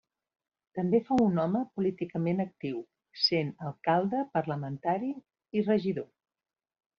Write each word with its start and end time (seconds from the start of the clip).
També 0.77 0.99
fou 1.09 1.19
un 1.25 1.41
home 1.43 1.59
políticament 1.79 2.43
actiu, 2.45 2.79
sent 3.25 3.53
alcalde, 3.67 4.23
parlamentari, 4.39 5.13
i 5.61 5.65
regidor. 5.69 6.11